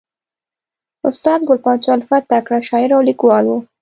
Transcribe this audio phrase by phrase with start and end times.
[1.07, 3.57] استاد ګل پاچا الفت تکړه شاعر او لیکوال ؤ.